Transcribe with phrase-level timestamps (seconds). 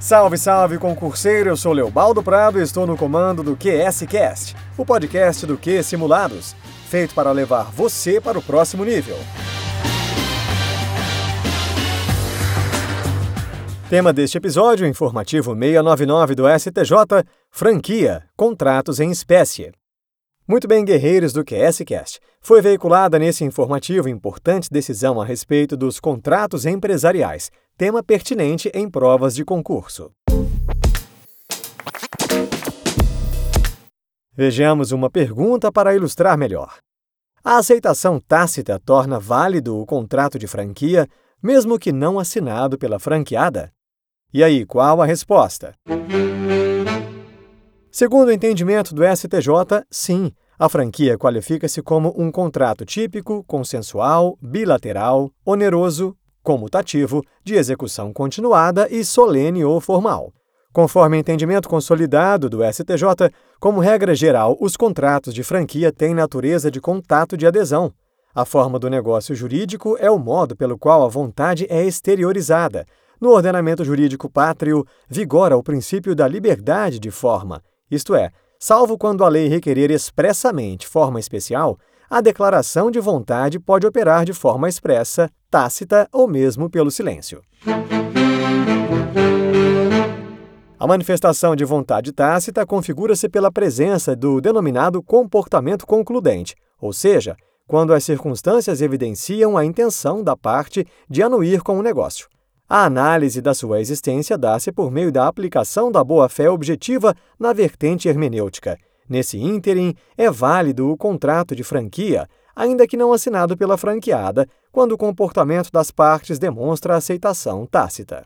[0.00, 1.50] Salve, salve, concurseiro!
[1.50, 6.56] Eu sou Leobaldo Prado e estou no comando do QSCast, o podcast do Q Simulados,
[6.88, 9.18] feito para levar você para o próximo nível.
[13.90, 19.70] Tema deste episódio, informativo 699 do STJ, franquia, contratos em espécie.
[20.50, 22.18] Muito bem, guerreiros do QSCast.
[22.40, 29.36] Foi veiculada nesse informativo importante decisão a respeito dos contratos empresariais, tema pertinente em provas
[29.36, 30.10] de concurso.
[34.34, 36.78] Vejamos uma pergunta para ilustrar melhor.
[37.44, 41.06] A aceitação tácita torna válido o contrato de franquia,
[41.40, 43.70] mesmo que não assinado pela franqueada?
[44.34, 45.76] E aí, qual a resposta?
[47.92, 55.28] Segundo o entendimento do STJ, sim, a franquia qualifica-se como um contrato típico, consensual, bilateral,
[55.44, 60.32] oneroso, comutativo, de execução continuada e solene ou formal.
[60.72, 66.80] Conforme entendimento consolidado do STJ, como regra geral, os contratos de franquia têm natureza de
[66.80, 67.92] contato de adesão.
[68.32, 72.86] A forma do negócio jurídico é o modo pelo qual a vontade é exteriorizada,
[73.20, 79.24] no ordenamento jurídico pátrio, vigora o princípio da liberdade de forma, isto é, salvo quando
[79.24, 85.30] a lei requerer expressamente forma especial, a declaração de vontade pode operar de forma expressa,
[85.50, 87.40] tácita ou mesmo pelo silêncio.
[90.78, 97.92] A manifestação de vontade tácita configura-se pela presença do denominado comportamento concludente, ou seja, quando
[97.92, 102.28] as circunstâncias evidenciam a intenção da parte de anuir com o negócio.
[102.72, 108.08] A análise da sua existência dá-se por meio da aplicação da boa-fé objetiva na vertente
[108.08, 108.78] hermenêutica.
[109.08, 114.92] Nesse ínterim, é válido o contrato de franquia, ainda que não assinado pela franqueada, quando
[114.92, 118.24] o comportamento das partes demonstra aceitação tácita.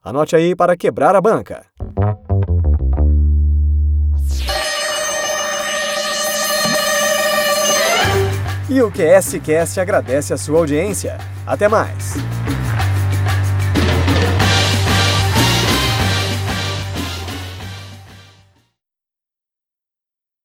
[0.00, 1.66] Anote aí para quebrar a banca.
[8.70, 11.18] E o QSCast agradece a sua audiência.
[11.44, 12.14] Até mais!